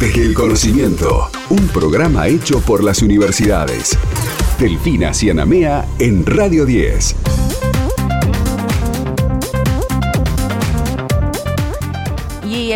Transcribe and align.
Desde 0.00 0.22
el 0.22 0.32
conocimiento, 0.32 1.28
un 1.50 1.66
programa 1.68 2.28
hecho 2.28 2.60
por 2.60 2.84
las 2.84 3.02
universidades. 3.02 3.98
Delfina 4.60 5.12
Cianamea 5.12 5.88
en 5.98 6.24
Radio 6.24 6.64
10. 6.64 7.16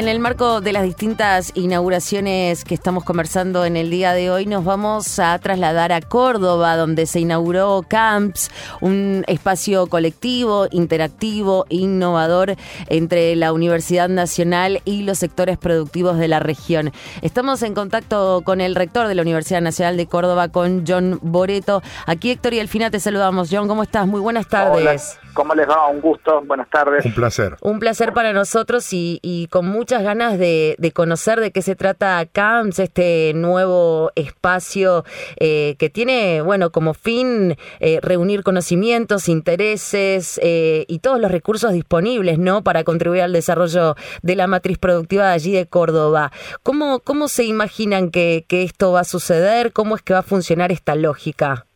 En 0.02 0.08
el 0.08 0.18
marco 0.18 0.60
de 0.60 0.72
las 0.72 0.82
distintas 0.82 1.52
inauguraciones 1.54 2.64
que 2.64 2.74
estamos 2.74 3.04
conversando 3.04 3.64
en 3.64 3.76
el 3.76 3.88
día 3.88 4.12
de 4.14 4.32
hoy, 4.32 4.46
nos 4.46 4.64
vamos 4.64 5.20
a 5.20 5.38
trasladar 5.38 5.92
a 5.92 6.00
Córdoba, 6.00 6.76
donde 6.76 7.06
se 7.06 7.20
inauguró 7.20 7.84
CAMPS, 7.86 8.50
un 8.80 9.24
espacio 9.28 9.86
colectivo, 9.86 10.66
interactivo 10.72 11.66
e 11.70 11.76
innovador 11.76 12.56
entre 12.88 13.36
la 13.36 13.52
Universidad 13.52 14.08
Nacional 14.08 14.82
y 14.84 15.04
los 15.04 15.18
sectores 15.18 15.56
productivos 15.56 16.18
de 16.18 16.26
la 16.26 16.40
región. 16.40 16.90
Estamos 17.20 17.62
en 17.62 17.72
contacto 17.72 18.42
con 18.44 18.60
el 18.60 18.74
rector 18.74 19.06
de 19.06 19.14
la 19.14 19.22
Universidad 19.22 19.60
Nacional 19.60 19.96
de 19.96 20.08
Córdoba, 20.08 20.48
con 20.48 20.82
John 20.84 21.20
Boreto. 21.22 21.80
Aquí 22.06 22.32
Héctor 22.32 22.54
y 22.54 22.58
Elfina 22.58 22.90
te 22.90 22.98
saludamos. 22.98 23.50
John, 23.52 23.68
¿cómo 23.68 23.84
estás? 23.84 24.08
Muy 24.08 24.20
buenas 24.20 24.48
tardes. 24.48 25.20
¿Cómo 25.32 25.54
les 25.54 25.66
va? 25.66 25.86
Un 25.86 26.00
gusto, 26.00 26.42
buenas 26.44 26.68
tardes. 26.68 27.06
Un 27.06 27.14
placer. 27.14 27.56
Un 27.62 27.78
placer 27.78 28.12
para 28.12 28.32
nosotros 28.32 28.92
y, 28.92 29.18
y 29.22 29.46
con 29.46 29.66
muchas 29.92 30.04
ganas 30.06 30.38
de, 30.38 30.74
de, 30.78 30.90
conocer 30.90 31.38
de 31.38 31.50
qué 31.50 31.60
se 31.60 31.76
trata 31.76 32.24
CAMS, 32.24 32.78
este 32.78 33.32
nuevo 33.34 34.10
espacio 34.14 35.04
eh, 35.38 35.76
que 35.78 35.90
tiene, 35.90 36.40
bueno, 36.40 36.70
como 36.70 36.94
fin 36.94 37.56
eh, 37.78 37.98
reunir 38.00 38.42
conocimientos, 38.42 39.28
intereses 39.28 40.40
eh, 40.42 40.86
y 40.88 41.00
todos 41.00 41.20
los 41.20 41.30
recursos 41.30 41.74
disponibles, 41.74 42.38
¿no? 42.38 42.64
Para 42.64 42.84
contribuir 42.84 43.20
al 43.20 43.34
desarrollo 43.34 43.94
de 44.22 44.34
la 44.34 44.46
matriz 44.46 44.78
productiva 44.78 45.26
de 45.26 45.34
allí 45.34 45.52
de 45.52 45.66
Córdoba. 45.66 46.30
¿Cómo, 46.62 47.00
cómo 47.00 47.28
se 47.28 47.44
imaginan 47.44 48.10
que, 48.10 48.46
que 48.48 48.62
esto 48.62 48.92
va 48.92 49.00
a 49.00 49.04
suceder? 49.04 49.74
¿Cómo 49.74 49.96
es 49.96 50.00
que 50.00 50.14
va 50.14 50.20
a 50.20 50.22
funcionar 50.22 50.72
esta 50.72 50.94
lógica? 50.94 51.66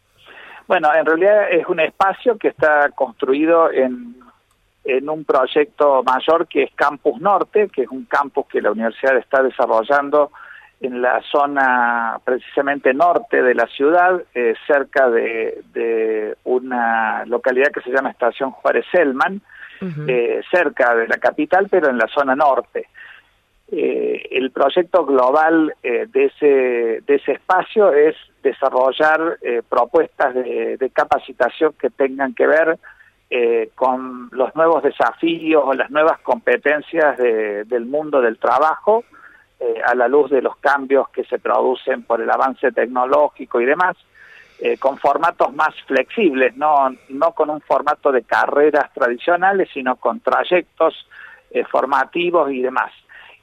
Bueno, 0.66 0.88
en 0.94 1.04
realidad 1.04 1.50
es 1.50 1.66
un 1.66 1.80
espacio 1.80 2.38
que 2.38 2.48
está 2.48 2.88
construido 2.94 3.70
en, 3.70 4.16
en 4.86 5.08
un 5.08 5.24
proyecto 5.24 6.02
mayor 6.04 6.46
que 6.46 6.64
es 6.64 6.70
Campus 6.74 7.20
Norte, 7.20 7.68
que 7.68 7.82
es 7.82 7.88
un 7.88 8.04
campus 8.04 8.46
que 8.46 8.60
la 8.60 8.70
universidad 8.70 9.16
está 9.16 9.42
desarrollando 9.42 10.30
en 10.80 11.00
la 11.00 11.22
zona 11.30 12.20
precisamente 12.24 12.92
norte 12.92 13.42
de 13.42 13.54
la 13.54 13.66
ciudad, 13.66 14.22
eh, 14.34 14.54
cerca 14.66 15.08
de, 15.08 15.62
de, 15.72 16.36
una 16.44 17.24
localidad 17.26 17.72
que 17.72 17.80
se 17.80 17.90
llama 17.90 18.10
Estación 18.10 18.50
Juárez 18.50 18.84
Selman, 18.92 19.40
uh 19.80 19.84
-huh. 19.84 20.04
eh, 20.08 20.42
cerca 20.50 20.94
de 20.94 21.08
la 21.08 21.16
capital, 21.16 21.68
pero 21.70 21.88
en 21.88 21.98
la 21.98 22.08
zona 22.08 22.34
norte. 22.36 22.88
Eh, 23.72 24.28
el 24.30 24.50
proyecto 24.52 25.04
global 25.04 25.74
eh, 25.82 26.06
de, 26.08 26.26
ese, 26.26 27.02
de 27.04 27.14
ese 27.16 27.32
espacio 27.32 27.92
es 27.92 28.14
desarrollar 28.42 29.38
propuestas 29.68 30.34
de, 30.34 30.76
de, 30.76 30.90
capacitación 30.90 31.72
que 31.80 31.90
tengan 31.90 32.32
que 32.32 32.46
ver 32.46 32.78
eh, 33.30 33.70
con 33.74 34.28
los 34.32 34.54
nuevos 34.54 34.82
desafíos 34.82 35.62
o 35.64 35.74
las 35.74 35.90
nuevas 35.90 36.20
competencias 36.20 37.18
de, 37.18 37.64
del 37.64 37.86
mundo 37.86 38.20
del 38.20 38.38
trabajo 38.38 39.04
eh, 39.58 39.80
a 39.84 39.94
la 39.94 40.08
luz 40.08 40.30
de 40.30 40.42
los 40.42 40.56
cambios 40.58 41.08
que 41.08 41.24
se 41.24 41.38
producen 41.38 42.02
por 42.02 42.20
el 42.20 42.30
avance 42.30 42.70
tecnológico 42.72 43.60
y 43.60 43.64
demás, 43.64 43.96
eh, 44.58 44.78
con 44.78 44.98
formatos 44.98 45.54
más 45.54 45.74
flexibles, 45.86 46.56
no, 46.56 46.90
no 47.08 47.32
con 47.32 47.50
un 47.50 47.60
formato 47.60 48.12
de 48.12 48.22
carreras 48.22 48.92
tradicionales, 48.92 49.68
sino 49.72 49.96
con 49.96 50.20
trayectos 50.20 51.08
formativos 51.70 52.50
y 52.50 52.60
demás. 52.60 52.92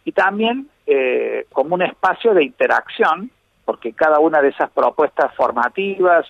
Y 0.05 0.11
también 0.11 0.67
eh, 0.85 1.45
como 1.53 1.75
un 1.75 1.81
espacio 1.81 2.33
de 2.33 2.43
interacción, 2.43 3.31
porque 3.63 3.93
cada 3.93 4.19
una 4.19 4.41
de 4.41 4.49
esas 4.49 4.69
propuestas 4.71 5.33
formativas 5.35 6.25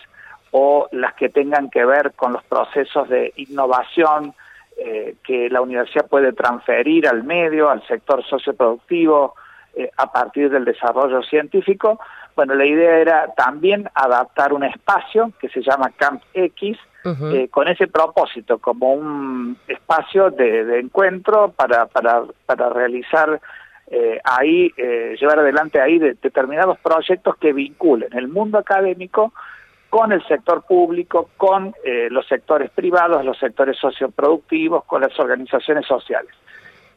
o 0.55 0.87
las 0.91 1.13
que 1.15 1.29
tengan 1.29 1.69
que 1.69 1.83
ver 1.83 2.13
con 2.13 2.31
los 2.33 2.43
procesos 2.43 3.09
de 3.09 3.33
innovación 3.37 4.33
eh, 4.77 5.15
que 5.23 5.49
la 5.49 5.61
universidad 5.61 6.07
puede 6.07 6.31
transferir 6.31 7.07
al 7.07 7.23
medio, 7.23 7.69
al 7.69 7.85
sector 7.87 8.23
socioproductivo, 8.23 9.33
eh, 9.75 9.89
a 9.97 10.11
partir 10.11 10.51
del 10.51 10.63
desarrollo 10.65 11.23
científico, 11.23 11.99
bueno, 12.35 12.53
la 12.53 12.65
idea 12.65 12.97
era 12.97 13.33
también 13.35 13.89
adaptar 13.95 14.53
un 14.53 14.63
espacio 14.63 15.31
que 15.39 15.49
se 15.49 15.61
llama 15.61 15.91
Camp 15.97 16.21
X, 16.33 16.77
Uh 17.05 17.09
-huh. 17.09 17.35
eh, 17.35 17.49
con 17.49 17.67
ese 17.67 17.87
propósito, 17.87 18.59
como 18.59 18.93
un 18.93 19.57
espacio 19.67 20.29
de, 20.31 20.63
de 20.63 20.79
encuentro 20.79 21.51
para, 21.51 21.85
para, 21.87 22.23
para 22.45 22.69
realizar 22.69 23.41
eh, 23.91 24.21
ahí, 24.23 24.71
eh, 24.77 25.17
llevar 25.19 25.39
adelante 25.39 25.81
ahí 25.81 25.99
de, 25.99 26.13
determinados 26.13 26.79
proyectos 26.79 27.35
que 27.35 27.51
vinculen 27.51 28.07
el 28.13 28.29
mundo 28.29 28.57
académico 28.57 29.33
con 29.93 30.11
el 30.11 30.25
sector 30.25 30.63
público, 30.63 31.29
con 31.37 31.71
eh, 31.83 32.07
los 32.09 32.25
sectores 32.27 32.71
privados, 32.71 33.23
los 33.23 33.37
sectores 33.37 33.77
socioproductivos, 33.77 34.85
con 34.85 35.01
las 35.01 35.19
organizaciones 35.19 35.85
sociales. 35.85 36.31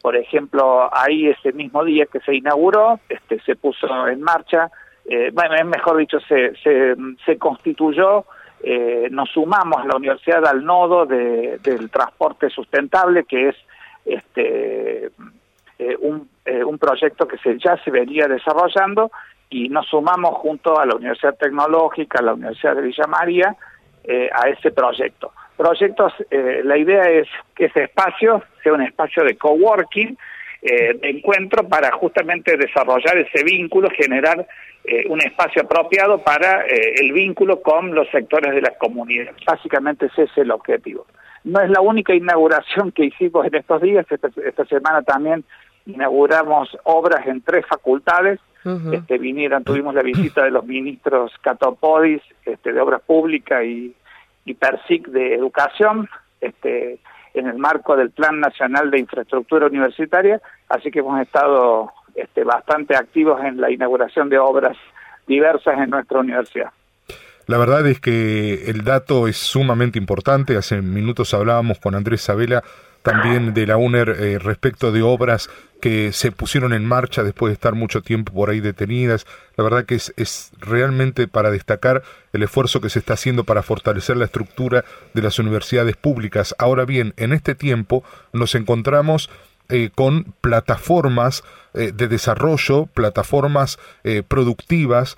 Por 0.01 0.15
ejemplo, 0.15 0.89
ahí 0.91 1.27
ese 1.27 1.53
mismo 1.53 1.83
día 1.83 2.07
que 2.07 2.19
se 2.21 2.33
inauguró, 2.33 2.99
este, 3.07 3.39
se 3.41 3.55
puso 3.55 4.07
en 4.07 4.23
marcha, 4.23 4.71
eh, 5.05 5.29
bueno, 5.31 5.53
mejor 5.65 5.97
dicho, 5.97 6.19
se, 6.21 6.53
se, 6.55 7.37
constituyó 7.37 8.25
eh, 8.63 9.09
nos 9.11 9.29
sumamos 9.29 9.85
la 9.85 9.95
universidad 9.95 10.43
al 10.47 10.65
nodo 10.65 11.05
de, 11.05 11.59
del 11.59 11.91
transporte 11.91 12.49
sustentable, 12.49 13.25
que 13.25 13.49
es 13.49 13.55
este 14.05 15.11
eh, 15.77 15.95
un, 15.99 16.27
eh, 16.45 16.63
un 16.63 16.79
proyecto 16.79 17.27
que 17.27 17.37
se, 17.37 17.59
ya 17.59 17.77
se 17.83 17.91
venía 17.91 18.27
desarrollando 18.27 19.11
y 19.49 19.69
nos 19.69 19.87
sumamos 19.87 20.35
junto 20.35 20.79
a 20.79 20.85
la 20.85 20.95
Universidad 20.95 21.37
Tecnológica, 21.37 22.19
a 22.19 22.23
la 22.23 22.33
Universidad 22.33 22.75
de 22.75 22.81
Villa 22.81 23.07
María, 23.07 23.55
eh, 24.03 24.29
a 24.33 24.49
ese 24.49 24.71
proyecto. 24.71 25.31
Proyectos, 25.55 26.13
la 26.29 26.77
idea 26.77 27.09
es 27.09 27.27
que 27.55 27.65
ese 27.65 27.85
espacio 27.85 28.43
sea 28.61 28.73
un 28.73 28.83
espacio 28.83 29.23
de 29.23 29.35
coworking, 29.37 30.15
de 30.61 30.99
encuentro 31.01 31.67
para 31.67 31.91
justamente 31.93 32.55
desarrollar 32.57 33.17
ese 33.17 33.43
vínculo, 33.43 33.89
generar 33.89 34.45
eh, 34.89 35.05
un 35.09 35.19
espacio 35.19 35.63
apropiado 35.63 36.19
para 36.19 36.65
eh, 36.65 36.93
el 37.01 37.11
vínculo 37.11 37.61
con 37.61 37.93
los 37.93 38.09
sectores 38.09 38.55
de 38.55 38.61
la 38.61 38.71
comunidad. 38.77 39.33
Básicamente 39.45 40.05
ese 40.05 40.23
es 40.23 40.37
el 40.37 40.49
objetivo. 40.49 41.05
No 41.43 41.59
es 41.59 41.69
la 41.69 41.81
única 41.81 42.15
inauguración 42.15 42.93
que 42.93 43.03
hicimos 43.03 43.45
en 43.45 43.55
estos 43.55 43.81
días, 43.81 44.05
esta, 44.09 44.29
esta 44.45 44.63
semana 44.63 45.01
también 45.01 45.43
inauguramos 45.87 46.69
obras 46.85 47.27
en 47.27 47.41
tres 47.41 47.65
facultades, 47.65 48.39
uh 48.63 48.69
-huh. 48.69 48.93
este, 48.95 49.17
vinieron, 49.17 49.63
tuvimos 49.63 49.93
la 49.93 50.01
visita 50.01 50.43
de 50.43 50.51
los 50.51 50.65
ministros 50.65 51.31
Catopodis 51.41 52.21
este, 52.45 52.73
de 52.73 52.81
Obras 52.81 53.01
Públicas 53.01 53.63
y, 53.63 53.95
y 54.45 54.53
PERSIC 54.53 55.07
de 55.07 55.35
Educación, 55.35 56.09
este, 56.41 56.99
en 57.33 57.47
el 57.47 57.57
marco 57.57 57.95
del 57.95 58.11
Plan 58.11 58.39
Nacional 58.39 58.89
de 58.91 58.99
Infraestructura 58.99 59.67
Universitaria, 59.67 60.41
así 60.69 60.91
que 60.91 60.99
hemos 60.99 61.19
estado 61.21 61.91
este, 62.15 62.43
bastante 62.43 62.95
activos 62.95 63.43
en 63.43 63.61
la 63.61 63.71
inauguración 63.71 64.29
de 64.29 64.39
obras 64.39 64.75
diversas 65.27 65.77
en 65.77 65.89
nuestra 65.89 66.19
universidad. 66.19 66.71
La 67.45 67.57
verdad 67.57 67.87
es 67.87 68.01
que 68.01 68.69
el 68.69 68.83
dato 68.83 69.27
es 69.27 69.37
sumamente 69.37 69.97
importante. 69.97 70.57
Hace 70.57 70.81
minutos 70.81 71.33
hablábamos 71.33 71.79
con 71.79 71.95
Andrés 71.95 72.21
Sabela 72.21 72.61
también 73.07 73.53
de 73.53 73.65
la 73.65 73.77
UNER 73.77 74.09
eh, 74.09 74.37
respecto 74.37 74.91
de 74.91 75.01
obras 75.01 75.49
que 75.79 76.11
se 76.11 76.33
pusieron 76.33 76.73
en 76.73 76.83
marcha 76.83 77.23
después 77.23 77.51
de 77.51 77.53
estar 77.53 77.73
mucho 77.73 78.01
tiempo 78.01 78.33
por 78.33 78.49
ahí 78.49 78.59
detenidas. 78.59 79.25
La 79.55 79.63
verdad 79.63 79.85
que 79.85 79.95
es, 79.95 80.51
realmente 80.59 81.29
para 81.29 81.49
destacar 81.49 82.03
el 82.33 82.43
esfuerzo 82.43 82.81
que 82.81 82.89
se 82.89 82.99
está 82.99 83.13
haciendo 83.13 83.45
para 83.45 83.63
fortalecer 83.63 84.17
la 84.17 84.25
estructura 84.25 84.83
de 85.13 85.21
las 85.21 85.39
universidades 85.39 85.95
públicas. 85.95 86.53
Ahora 86.57 86.83
bien, 86.83 87.13
en 87.15 87.31
este 87.31 87.55
tiempo 87.55 88.03
nos 88.33 88.55
encontramos 88.55 89.29
eh, 89.69 89.89
con 89.95 90.33
plataformas 90.41 91.45
eh, 91.73 91.93
de 91.95 92.09
desarrollo, 92.09 92.87
plataformas 92.87 93.79
productivas 94.27 95.17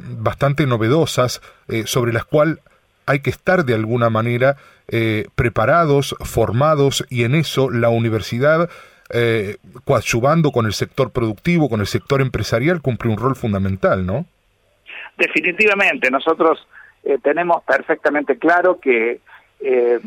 bastante 0.00 0.64
novedosas 0.64 1.40
sobre 1.84 2.12
las 2.12 2.24
cuales 2.24 2.58
hay 3.10 3.20
que 3.20 3.30
estar 3.30 3.64
de 3.64 3.74
alguna 3.74 4.10
manera 4.10 4.56
preparados, 5.36 6.16
formados 6.24 7.06
y 7.10 7.22
en 7.22 7.36
eso 7.36 7.70
la 7.70 7.90
universidad 7.90 8.68
eh, 9.12 9.56
coadyuvando 9.84 10.52
con 10.52 10.66
el 10.66 10.72
sector 10.72 11.10
productivo, 11.10 11.68
con 11.68 11.80
el 11.80 11.86
sector 11.86 12.20
empresarial, 12.20 12.80
cumple 12.80 13.10
un 13.10 13.16
rol 13.16 13.34
fundamental, 13.34 14.06
¿no? 14.06 14.24
Definitivamente, 15.18 16.10
nosotros 16.10 16.66
eh, 17.02 17.18
tenemos 17.22 17.64
perfectamente 17.64 18.38
claro 18.38 18.78
que 18.78 19.20
eh, 19.60 20.00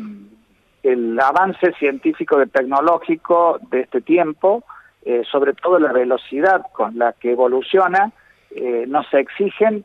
el 0.82 1.20
avance 1.20 1.72
científico 1.78 2.42
y 2.42 2.48
tecnológico 2.48 3.58
de 3.70 3.80
este 3.80 4.00
tiempo, 4.00 4.64
eh, 5.04 5.22
sobre 5.30 5.52
todo 5.52 5.78
la 5.78 5.92
velocidad 5.92 6.62
con 6.72 6.98
la 6.98 7.12
que 7.12 7.32
evoluciona, 7.32 8.10
eh, 8.50 8.84
nos 8.88 9.12
exigen 9.12 9.84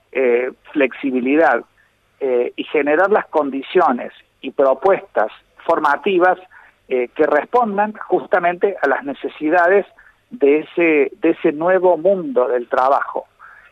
eh, 2.19 2.53
y 2.55 2.63
generar 2.65 3.11
las 3.11 3.27
condiciones 3.27 4.13
y 4.41 4.51
propuestas 4.51 5.31
formativas 5.65 6.39
que 6.87 7.27
respondan 7.27 7.93
justamente 8.07 8.75
a 8.81 8.87
las 8.87 9.03
necesidades 9.03 9.85
de 10.31 10.59
ese, 10.59 11.11
de 11.21 11.29
ese 11.29 11.51
nuevo 11.51 11.97
mundo 11.97 12.47
del 12.47 12.67
trabajo. 12.67 13.25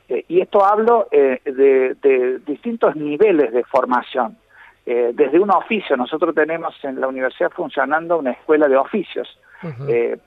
Eh, 0.10 0.26
y 0.28 0.42
esto 0.42 0.64
hablo 0.66 1.08
eh, 1.12 1.42
de, 1.44 2.40
distintos 2.46 2.96
niveles 2.96 3.52
de 3.52 3.64
formación. 3.64 4.38
Eh, 4.86 5.12
desde 5.14 5.40
un 5.40 5.52
oficio, 5.52 5.98
nosotros 5.98 6.34
tenemos 6.34 6.74
en 6.84 7.02
la 7.02 7.08
universidad 7.08 7.52
funcionando 7.52 8.18
una 8.18 8.32
escuela 8.32 8.68
de 8.68 8.78
oficios, 8.78 9.28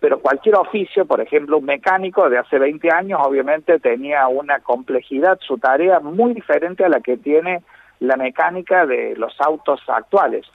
pero 0.01 0.19
cualquier 0.19 0.57
oficio, 0.57 1.07
por 1.07 1.21
ejemplo, 1.21 1.59
un 1.59 1.65
mecánico 1.65 2.29
de 2.29 2.37
hace 2.37 2.59
20 2.59 2.91
años, 2.91 3.21
obviamente 3.23 3.79
tenía 3.79 4.27
una 4.27 4.59
complejidad, 4.59 5.39
su 5.41 5.57
tarea 5.57 6.01
muy 6.01 6.35
diferente 6.35 6.85
a 6.85 6.89
la 6.89 7.01
que 7.01 7.17
tiene 7.17 7.63
la 8.01 8.17
mecánica 8.17 8.87
de 8.87 9.15
los 9.17 9.39
autos 9.41 9.81
actuales. 9.87 10.47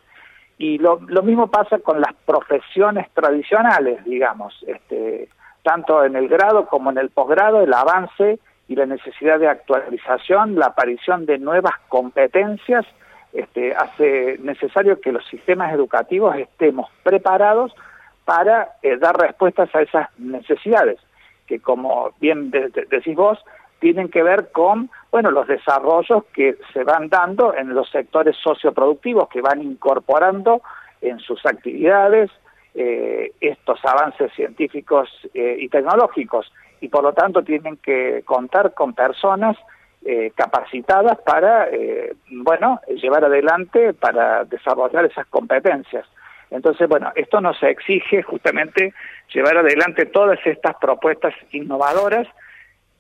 Y 0.57 0.77
lo, 0.77 0.99
lo 1.07 1.21
mismo 1.23 1.47
pasa 1.47 1.79
con 1.79 2.01
las 2.01 2.13
profesiones 2.25 3.09
tradicionales, 3.13 4.03
digamos, 4.05 4.53
este, 4.67 5.29
tanto 5.63 6.05
en 6.05 6.15
el 6.15 6.27
grado 6.27 6.67
como 6.67 6.91
en 6.91 6.97
el 6.97 7.09
posgrado, 7.09 7.61
el 7.61 7.73
avance 7.73 8.39
y 8.67 8.75
la 8.75 8.85
necesidad 8.85 9.39
de 9.39 9.47
actualización, 9.47 10.55
la 10.55 10.67
aparición 10.67 11.25
de 11.25 11.37
nuevas 11.37 11.73
competencias, 11.89 12.85
este, 13.33 13.75
hace 13.75 14.37
necesario 14.39 15.01
que 15.01 15.11
los 15.11 15.25
sistemas 15.27 15.73
educativos 15.73 16.35
estemos 16.37 16.89
preparados 17.03 17.75
para 18.23 18.69
eh, 18.81 18.97
dar 18.97 19.17
respuestas 19.17 19.73
a 19.75 19.81
esas 19.81 20.07
necesidades, 20.17 20.99
que 21.45 21.59
como 21.59 22.11
bien 22.19 22.49
decís 22.49 23.15
vos, 23.15 23.37
tienen 23.79 24.09
que 24.09 24.23
ver 24.23 24.51
con 24.51 24.89
bueno 25.15 25.31
los 25.31 25.47
desarrollos 25.47 26.25
que 26.33 26.57
se 26.73 26.83
van 26.83 27.07
dando 27.07 27.55
en 27.55 27.73
los 27.73 27.89
sectores 27.89 28.35
socioproductivos 28.43 29.29
que 29.29 29.39
van 29.39 29.61
incorporando 29.61 30.61
en 30.99 31.19
sus 31.19 31.45
actividades 31.45 32.29
eh, 32.73 33.31
estos 33.39 33.79
avances 33.85 34.29
científicos 34.33 35.07
eh, 35.33 35.55
y 35.57 35.69
tecnológicos 35.69 36.51
y 36.81 36.89
por 36.89 37.03
lo 37.03 37.13
tanto 37.13 37.43
tienen 37.43 37.77
que 37.77 38.23
contar 38.25 38.73
con 38.73 38.93
personas 38.93 39.55
eh, 40.03 40.33
capacitadas 40.35 41.17
para, 41.19 41.69
eh, 41.69 42.13
bueno, 42.29 42.81
llevar 43.01 43.23
adelante, 43.23 43.93
para 43.93 44.43
desarrollar 44.43 45.05
esas 45.05 45.27
competencias. 45.27 46.05
Entonces, 46.51 46.89
bueno, 46.89 47.13
esto 47.15 47.39
nos 47.39 47.63
exige 47.63 48.21
justamente 48.21 48.93
llevar 49.33 49.55
adelante 49.55 50.07
todas 50.07 50.39
estas 50.45 50.75
propuestas 50.75 51.33
innovadoras. 51.53 52.27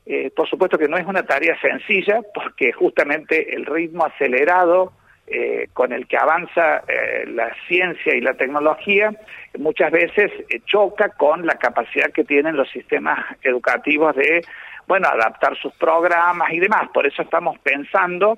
Eh, 0.05 0.31
por 0.35 0.47
supuesto 0.47 0.77
que 0.77 0.87
no 0.87 0.97
es 0.97 1.05
una 1.05 1.23
tarea 1.23 1.59
sencilla 1.59 2.21
porque 2.33 2.71
justamente 2.71 3.55
el 3.55 3.65
ritmo 3.65 4.05
acelerado 4.05 4.93
eh, 5.27 5.69
con 5.73 5.91
el 5.91 6.07
que 6.07 6.17
avanza 6.17 6.83
eh, 6.87 7.25
la 7.25 7.51
ciencia 7.67 8.13
y 8.13 8.21
la 8.21 8.35
tecnología 8.35 9.11
muchas 9.57 9.91
veces 9.91 10.31
eh, 10.49 10.61
choca 10.65 11.09
con 11.09 11.47
la 11.47 11.55
capacidad 11.55 12.11
que 12.11 12.23
tienen 12.23 12.55
los 12.55 12.69
sistemas 12.69 13.25
educativos 13.41 14.15
de, 14.15 14.45
bueno, 14.87 15.07
adaptar 15.07 15.57
sus 15.57 15.73
programas 15.77 16.53
y 16.53 16.59
demás. 16.59 16.89
Por 16.93 17.07
eso 17.07 17.23
estamos 17.23 17.57
pensando 17.57 18.37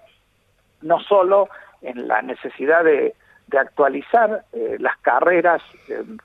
no 0.81 1.01
solo 1.01 1.49
en 1.81 2.07
la 2.07 2.21
necesidad 2.21 2.85
de, 2.85 3.13
de 3.47 3.57
actualizar 3.59 4.43
las 4.79 4.97
carreras 4.97 5.61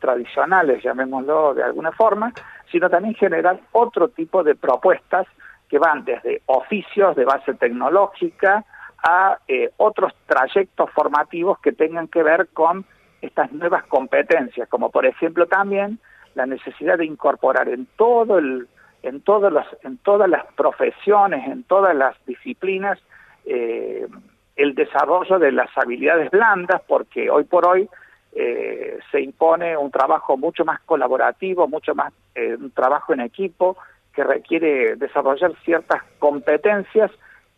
tradicionales, 0.01 0.83
llamémoslo 0.83 1.55
de 1.55 1.63
alguna 1.63 1.93
forma, 1.93 2.33
sino 2.71 2.91
también 2.91 3.15
generar 3.15 3.61
otro 3.73 4.09
tipo 4.09 4.43
de 4.43 4.55
propuestas 4.57 5.27
que 5.69 5.79
van 5.79 6.05
desde 6.05 6.43
oficios 6.47 7.15
de 7.17 7.25
base 7.25 7.55
tecnológica, 7.55 8.65
a 9.03 9.39
eh, 9.49 9.71
otros 9.79 10.13
trayectos 10.27 10.91
formativos 10.91 11.59
que 11.59 11.73
tengan 11.73 12.09
que 12.09 12.23
ver 12.23 12.49
con 12.53 12.85
estas 13.21 13.53
nuevas 13.53 13.85
competencias, 13.85 14.69
como 14.69 14.91
por 14.91 15.07
ejemplo 15.07 15.47
también 15.47 15.99
la 16.35 16.47
necesidad 16.47 16.99
de 16.99 17.07
incorporar 17.07 17.69
en 17.69 17.87
todo 17.97 18.39
el 18.39 18.69
en 19.03 19.21
todas 19.21 19.53
las 19.53 19.67
en 19.83 19.99
todas 19.99 20.29
las 20.29 20.45
profesiones, 20.55 21.47
en 21.49 21.65
todas 21.65 21.97
las 21.97 22.15
disciplinas 22.27 22.99
eh, 23.45 24.07
el 24.57 24.75
desarrollo 24.75 25.39
de 25.39 25.53
las 25.53 25.71
habilidades 25.77 26.31
blandas, 26.31 26.83
porque 26.87 27.31
hoy 27.31 27.45
por 27.45 27.67
hoy 27.67 27.89
eh, 28.35 28.99
se 29.11 29.21
impone 29.21 29.77
un 29.77 29.91
trabajo 29.91 30.37
mucho 30.37 30.65
más 30.65 30.81
colaborativo, 30.81 31.69
mucho 31.69 31.95
más 31.95 32.13
un 32.35 32.71
trabajo 32.71 33.13
en 33.13 33.21
equipo 33.21 33.77
que 34.15 34.25
requiere 34.25 34.97
desarrollar 34.97 35.53
ciertas 35.65 36.03
competencias 36.19 37.11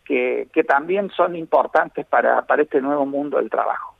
que, 0.05 0.47
también 0.67 1.09
son 1.09 1.35
importantes 1.35 2.05
para, 2.05 2.43
para 2.43 2.63
este 2.63 2.81
nuevo 2.81 3.05
mundo 3.05 3.37
del 3.37 3.49
trabajo. 3.49 3.94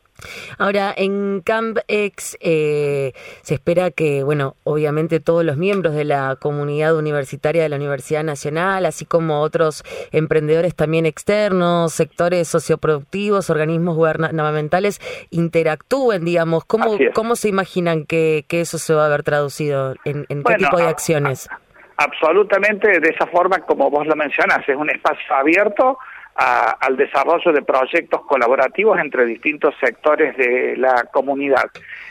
Ahora, 0.57 0.93
en 0.95 1.41
CampX 1.41 2.37
eh, 2.39 3.13
se 3.41 3.53
espera 3.53 3.91
que, 3.91 4.23
bueno, 4.23 4.55
obviamente 4.63 5.19
todos 5.19 5.43
los 5.43 5.57
miembros 5.57 5.93
de 5.93 6.05
la 6.05 6.37
comunidad 6.39 6.95
universitaria 6.95 7.63
de 7.63 7.69
la 7.69 7.75
Universidad 7.75 8.23
Nacional, 8.23 8.85
así 8.85 9.05
como 9.05 9.41
otros 9.41 9.83
emprendedores 10.11 10.75
también 10.75 11.05
externos, 11.05 11.93
sectores 11.93 12.47
socioproductivos, 12.47 13.49
organismos 13.49 13.95
gubernamentales, 13.95 14.99
interactúen, 15.31 16.23
digamos. 16.23 16.65
¿Cómo, 16.65 16.97
cómo 17.13 17.35
se 17.35 17.49
imaginan 17.49 18.05
que, 18.05 18.45
que, 18.47 18.61
eso 18.61 18.77
se 18.77 18.93
va 18.93 19.03
a 19.03 19.07
haber 19.07 19.23
traducido? 19.23 19.95
¿En, 20.05 20.25
qué 20.25 20.55
tipo 20.55 20.77
de 20.77 20.87
acciones? 20.87 21.49
Absolutamente 21.97 22.99
de 22.99 23.09
esa 23.09 23.27
forma 23.27 23.59
como 23.59 23.89
vos 23.89 24.05
lo 24.05 24.15
mencionas, 24.15 24.67
es 24.67 24.75
un 24.75 24.89
espacio 24.89 25.35
abierto 25.35 25.97
al 26.35 26.97
desarrollo 26.97 27.53
de 27.53 27.61
proyectos 27.61 28.21
colaborativos 28.25 28.99
entre 28.99 29.25
distintos 29.25 29.73
sectores 29.79 30.35
de 30.35 30.75
la 30.75 31.05
comunidad. 31.11 31.65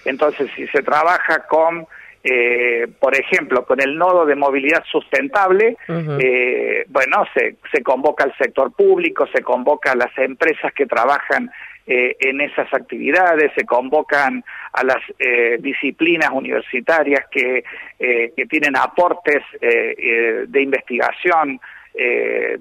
Entonces, 0.05 0.51
si 0.57 0.67
se 0.69 0.83
trabaja 0.83 1.47
con, 1.47 1.87
eh, 2.23 2.87
por 2.99 3.15
ejemplo, 3.15 3.67
con 3.67 3.83
el 3.83 3.99
nodo 3.99 4.25
de 4.25 4.35
movilidad 4.35 4.83
sustentable, 4.91 5.77
eh, 5.89 6.85
bueno, 6.89 7.27
se, 7.35 7.57
se 7.71 7.83
convoca 7.83 8.25
al 8.25 8.35
sector 8.39 8.73
público, 8.73 9.27
se 9.27 9.43
convoca 9.43 9.93
a 9.93 9.97
las 9.97 10.17
empresas 10.17 10.73
que 10.73 10.87
trabajan 10.87 11.51
eh, 11.87 12.17
en 12.19 12.41
esas 12.41 12.73
actividades, 12.73 13.53
se 13.55 13.67
convocan 13.67 14.43
a 14.73 14.85
las 14.85 15.03
eh, 15.19 15.59
disciplinas 15.61 16.31
universitarias 16.31 17.27
que, 17.31 17.63
eh, 17.99 18.33
que 18.35 18.47
tienen 18.47 18.75
aportes 18.75 19.43
de 19.61 20.63
investigación, 20.63 21.61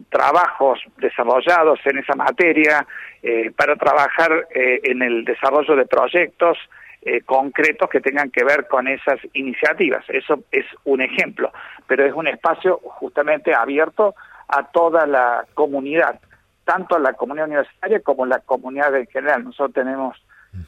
trabajos 0.10 0.80
desarrollados 0.98 1.80
en 1.86 1.98
esa 1.98 2.16
materia, 2.16 2.86
para 3.56 3.76
trabajar 3.76 4.48
en 4.54 5.02
el 5.02 5.26
desarrollo 5.26 5.76
de 5.76 5.86
proyectos 5.86 6.58
concretos 7.26 7.90
que 7.90 8.00
tengan 8.00 8.32
que 8.32 8.44
ver 8.44 8.68
con 8.68 8.88
esas 8.88 9.20
iniciativas. 9.34 10.04
Eso 10.08 10.44
es 10.52 10.66
un 10.86 11.02
ejemplo, 11.02 11.52
pero 11.88 12.06
es 12.06 12.14
un 12.14 12.28
espacio 12.28 12.80
justamente 12.84 13.54
abierto 13.54 14.16
a 14.48 14.64
toda 14.72 15.06
la 15.06 15.46
comunidad 15.54 16.20
tanto 16.66 16.98
la 16.98 17.14
comunidad 17.14 17.48
universitaria 17.48 18.00
como 18.02 18.26
la 18.26 18.40
comunidad 18.40 18.96
en 18.96 19.08
general. 19.08 19.44
Nosotros 19.44 19.74
tenemos 19.74 20.18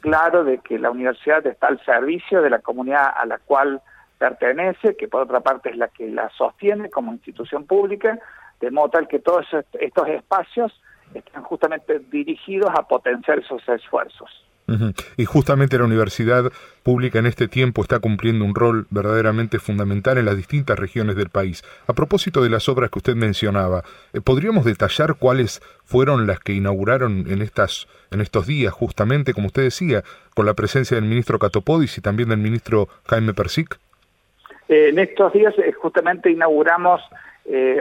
claro 0.00 0.44
de 0.44 0.58
que 0.58 0.78
la 0.78 0.90
universidad 0.90 1.46
está 1.46 1.68
al 1.68 1.82
servicio 1.84 2.42
de 2.42 2.50
la 2.50 2.58
comunidad 2.58 3.12
a 3.16 3.24
la 3.26 3.38
cual 3.38 3.80
pertenece, 4.18 4.96
que 4.96 5.08
por 5.08 5.22
otra 5.22 5.40
parte 5.40 5.70
es 5.70 5.76
la 5.76 5.88
que 5.88 6.08
la 6.08 6.28
sostiene 6.30 6.90
como 6.90 7.12
institución 7.12 7.66
pública, 7.66 8.18
de 8.60 8.70
modo 8.70 8.90
tal 8.90 9.08
que 9.08 9.18
todos 9.18 9.46
estos 9.80 10.08
espacios 10.08 10.72
están 11.14 11.42
justamente 11.44 12.00
dirigidos 12.10 12.70
a 12.76 12.82
potenciar 12.82 13.38
esos 13.38 13.66
esfuerzos. 13.68 14.30
Y 15.16 15.24
justamente 15.26 15.78
la 15.78 15.84
universidad 15.84 16.50
pública 16.82 17.20
en 17.20 17.26
este 17.26 17.46
tiempo 17.46 17.82
está 17.82 18.00
cumpliendo 18.00 18.44
un 18.44 18.54
rol 18.54 18.86
verdaderamente 18.90 19.60
fundamental 19.60 20.18
en 20.18 20.24
las 20.24 20.36
distintas 20.36 20.76
regiones 20.76 21.14
del 21.14 21.30
país. 21.30 21.62
A 21.86 21.92
propósito 21.92 22.42
de 22.42 22.50
las 22.50 22.68
obras 22.68 22.90
que 22.90 22.98
usted 22.98 23.14
mencionaba, 23.14 23.84
eh, 24.12 24.20
¿podríamos 24.20 24.64
detallar 24.64 25.14
cuáles 25.14 25.60
fueron 25.84 26.26
las 26.26 26.40
que 26.40 26.52
inauguraron 26.52 27.26
en 27.28 27.42
estas 27.42 27.86
en 28.10 28.20
estos 28.20 28.46
días, 28.46 28.72
justamente 28.72 29.34
como 29.34 29.48
usted 29.48 29.62
decía, 29.62 30.02
con 30.34 30.46
la 30.46 30.54
presencia 30.54 30.96
del 30.96 31.08
ministro 31.08 31.38
Catopodis 31.38 31.98
y 31.98 32.00
también 32.00 32.28
del 32.28 32.38
ministro 32.38 32.88
Jaime 33.08 33.34
Persic? 33.34 33.78
Eh, 34.68 34.88
en 34.88 34.98
estos 34.98 35.32
días 35.32 35.54
eh, 35.58 35.72
justamente 35.72 36.30
inauguramos 36.30 37.00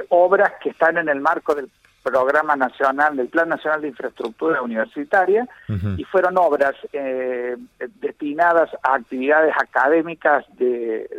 obras 0.10 0.53
que 0.62 0.69
están 0.69 0.98
en 0.98 1.10
el 1.10 1.19
marco 1.22 1.55
del 1.55 1.69
programa 2.05 2.55
nacional, 2.55 3.17
del 3.17 3.29
Plan 3.29 3.50
Nacional 3.50 3.81
de 3.81 3.88
Infraestructura 3.88 4.62
Universitaria, 4.62 5.48
y 5.98 6.03
fueron 6.03 6.38
obras 6.38 6.75
eh, 6.93 7.57
destinadas 8.00 8.69
a 8.84 8.93
actividades 8.93 9.55
académicas 9.57 10.45
de, 10.55 11.10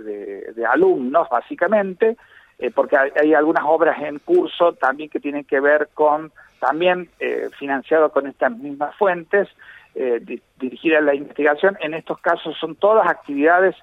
de, 0.55 0.65
alumnos, 0.65 1.29
básicamente, 1.29 2.17
eh, 2.61 2.71
porque 2.71 2.97
hay, 2.97 3.35
algunas 3.35 3.65
obras 3.67 4.01
en 4.01 4.21
curso 4.21 4.75
también 4.75 5.11
que 5.11 5.19
tienen 5.19 5.43
que 5.43 5.59
ver 5.59 5.89
con, 5.93 6.31
también 6.61 7.09
eh, 7.19 7.51
financiado 7.59 8.13
con 8.13 8.29
estas 8.29 8.57
mismas 8.57 8.95
fuentes, 8.95 9.49
eh, 9.97 10.21
dirigidas 10.61 11.01
a 11.01 11.05
la 11.05 11.15
investigación. 11.17 11.77
En 11.81 11.95
estos 11.95 12.21
casos 12.21 12.57
son 12.61 12.77
todas 12.77 13.09
actividades 13.09 13.75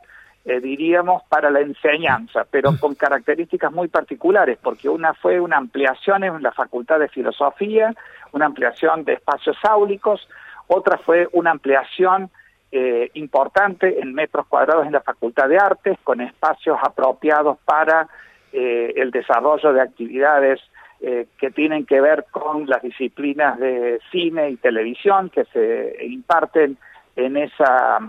eh, 0.45 0.59
diríamos, 0.59 1.23
para 1.29 1.49
la 1.49 1.61
enseñanza, 1.61 2.45
pero 2.49 2.71
con 2.79 2.95
características 2.95 3.71
muy 3.71 3.87
particulares, 3.87 4.59
porque 4.61 4.89
una 4.89 5.13
fue 5.13 5.39
una 5.39 5.57
ampliación 5.57 6.23
en 6.23 6.41
la 6.43 6.51
Facultad 6.51 6.99
de 6.99 7.07
Filosofía, 7.07 7.93
una 8.33 8.47
ampliación 8.47 9.05
de 9.05 9.13
espacios 9.13 9.57
áulicos, 9.63 10.27
otra 10.67 10.97
fue 10.97 11.27
una 11.31 11.51
ampliación 11.51 12.29
eh, 12.71 13.11
importante 13.13 13.99
en 13.99 14.13
metros 14.13 14.47
cuadrados 14.47 14.87
en 14.87 14.93
la 14.93 15.01
Facultad 15.01 15.47
de 15.47 15.57
Artes, 15.57 15.97
con 16.03 16.21
espacios 16.21 16.77
apropiados 16.81 17.57
para 17.65 18.07
eh, 18.51 18.93
el 18.95 19.11
desarrollo 19.11 19.73
de 19.73 19.81
actividades 19.81 20.59
eh, 20.99 21.27
que 21.37 21.51
tienen 21.51 21.85
que 21.85 22.01
ver 22.01 22.25
con 22.31 22.65
las 22.65 22.81
disciplinas 22.81 23.59
de 23.59 23.99
cine 24.11 24.49
y 24.49 24.55
televisión 24.55 25.29
que 25.29 25.45
se 25.45 25.97
imparten 26.05 26.77
en 27.15 27.37
esa, 27.37 27.99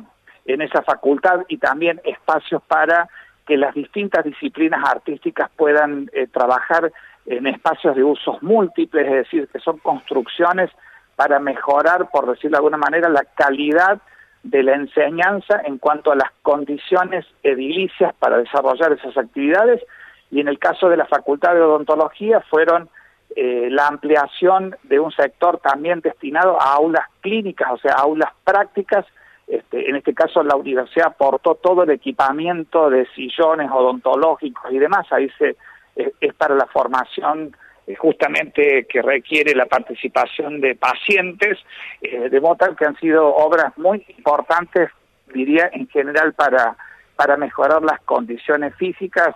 en 0.44 0.62
esa 0.62 0.82
facultad 0.82 1.40
y 1.48 1.58
también 1.58 2.00
espacios 2.04 2.62
para 2.62 3.08
que 3.46 3.56
las 3.56 3.74
distintas 3.74 4.24
disciplinas 4.24 4.82
artísticas 4.88 5.50
puedan 5.56 6.10
eh, 6.12 6.26
trabajar 6.26 6.92
en 7.26 7.46
espacios 7.46 7.96
de 7.96 8.04
usos 8.04 8.42
múltiples, 8.42 9.06
es 9.06 9.12
decir, 9.12 9.48
que 9.48 9.58
son 9.58 9.78
construcciones 9.78 10.70
para 11.16 11.38
mejorar, 11.38 12.10
por 12.10 12.26
decirlo 12.26 12.56
de 12.56 12.58
alguna 12.58 12.76
manera, 12.76 13.08
la 13.08 13.24
calidad 13.36 14.00
de 14.42 14.62
la 14.62 14.74
enseñanza 14.74 15.60
en 15.64 15.78
cuanto 15.78 16.12
a 16.12 16.16
las 16.16 16.30
condiciones 16.42 17.24
edilicias 17.42 18.14
para 18.14 18.38
desarrollar 18.38 18.92
esas 18.92 19.16
actividades 19.16 19.82
y 20.30 20.40
en 20.40 20.48
el 20.48 20.58
caso 20.58 20.88
de 20.88 20.96
la 20.96 21.06
Facultad 21.06 21.54
de 21.54 21.62
Odontología 21.62 22.40
fueron 22.50 22.88
eh, 23.36 23.68
la 23.70 23.86
ampliación 23.86 24.76
de 24.82 25.00
un 25.00 25.10
sector 25.12 25.58
también 25.58 26.00
destinado 26.00 26.60
a 26.60 26.74
aulas 26.74 27.06
clínicas, 27.20 27.68
o 27.72 27.78
sea, 27.78 27.94
aulas 27.94 28.30
prácticas. 28.44 29.06
Este, 29.46 29.88
en 29.88 29.96
este 29.96 30.14
caso 30.14 30.42
la 30.42 30.56
universidad 30.56 31.08
aportó 31.08 31.56
todo 31.56 31.82
el 31.82 31.90
equipamiento 31.90 32.88
de 32.88 33.06
sillones 33.14 33.70
odontológicos 33.70 34.72
y 34.72 34.78
demás, 34.78 35.06
ahí 35.10 35.30
se, 35.38 35.56
eh, 35.96 36.12
es 36.20 36.34
para 36.34 36.54
la 36.54 36.66
formación 36.66 37.54
eh, 37.86 37.94
justamente 37.94 38.86
que 38.88 39.02
requiere 39.02 39.54
la 39.54 39.66
participación 39.66 40.60
de 40.60 40.74
pacientes, 40.74 41.58
de 42.00 42.40
modo 42.40 42.74
que 42.76 42.86
han 42.86 42.96
sido 42.96 43.34
obras 43.34 43.76
muy 43.76 44.04
importantes, 44.16 44.90
diría, 45.34 45.68
en 45.72 45.88
general 45.88 46.32
para, 46.32 46.76
para 47.16 47.36
mejorar 47.36 47.82
las 47.82 48.00
condiciones 48.00 48.74
físicas 48.76 49.34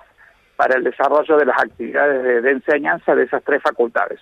para 0.59 0.77
el 0.77 0.83
desarrollo 0.83 1.37
de 1.37 1.47
las 1.47 1.57
actividades 1.57 2.43
de, 2.43 2.51
enseñanza 2.51 3.15
de 3.15 3.23
esas 3.23 3.45
tres 3.45 3.63
facultades. 3.63 4.19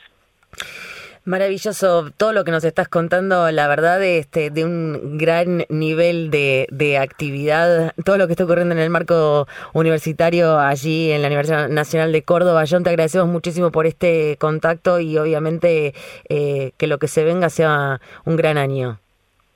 Maravilloso 1.26 2.12
todo 2.16 2.32
lo 2.32 2.44
que 2.44 2.52
nos 2.52 2.62
estás 2.62 2.86
contando, 2.86 3.50
la 3.50 3.66
verdad, 3.66 4.00
este, 4.00 4.50
de 4.50 4.64
un 4.64 5.18
gran 5.18 5.64
nivel 5.68 6.30
de, 6.30 6.68
de, 6.70 6.98
actividad, 6.98 7.92
todo 8.04 8.16
lo 8.16 8.28
que 8.28 8.34
está 8.34 8.44
ocurriendo 8.44 8.76
en 8.76 8.80
el 8.80 8.90
marco 8.90 9.48
universitario 9.72 10.56
allí 10.60 11.10
en 11.10 11.22
la 11.22 11.26
Universidad 11.26 11.68
Nacional 11.68 12.12
de 12.12 12.22
Córdoba. 12.22 12.62
John, 12.70 12.84
te 12.84 12.90
agradecemos 12.90 13.26
muchísimo 13.26 13.72
por 13.72 13.86
este 13.86 14.36
contacto 14.38 15.00
y 15.00 15.18
obviamente 15.18 15.94
eh, 16.28 16.70
que 16.76 16.86
lo 16.86 16.98
que 16.98 17.08
se 17.08 17.24
venga 17.24 17.50
sea 17.50 18.00
un 18.24 18.36
gran 18.36 18.56
año. 18.56 19.00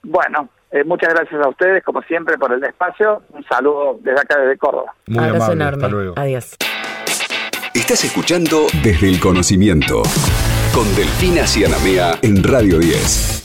Bueno, 0.03 0.49
eh, 0.73 0.83
muchas 0.83 1.15
gracias 1.15 1.41
a 1.41 1.49
ustedes, 1.49 1.85
como 1.85 2.03
siempre, 2.03 2.37
por 2.37 2.53
el 2.53 2.65
espacio. 2.65 3.23
Un 3.31 3.45
saludo 3.45 3.97
desde 4.03 4.21
acá, 4.21 4.41
desde 4.41 4.59
Córdoba. 4.59 4.93
Muy 5.07 5.23
Abrazo 5.25 5.53
enorme. 5.53 5.85
Hasta 5.85 5.89
luego. 5.89 6.15
Adiós. 6.17 6.57
Estás 7.75 8.05
escuchando 8.05 8.67
Desde 8.83 9.09
el 9.09 9.21
Conocimiento 9.21 10.03
con 10.73 10.95
Delfina 10.95 11.47
Cianamea 11.47 12.19
en 12.23 12.43
Radio 12.43 12.79
10. 12.79 13.31